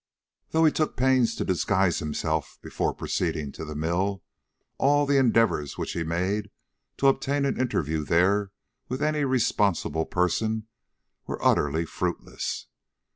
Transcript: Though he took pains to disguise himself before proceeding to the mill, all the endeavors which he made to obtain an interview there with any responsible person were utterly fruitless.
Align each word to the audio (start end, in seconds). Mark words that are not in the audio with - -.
Though 0.49 0.65
he 0.65 0.71
took 0.71 0.97
pains 0.97 1.35
to 1.35 1.45
disguise 1.45 1.99
himself 1.99 2.57
before 2.63 2.91
proceeding 2.95 3.51
to 3.51 3.63
the 3.63 3.75
mill, 3.75 4.23
all 4.79 5.05
the 5.05 5.17
endeavors 5.19 5.77
which 5.77 5.91
he 5.91 6.01
made 6.03 6.49
to 6.97 7.05
obtain 7.07 7.45
an 7.45 7.61
interview 7.61 8.03
there 8.03 8.49
with 8.89 9.03
any 9.03 9.25
responsible 9.25 10.07
person 10.07 10.65
were 11.27 11.37
utterly 11.45 11.85
fruitless. 11.85 12.65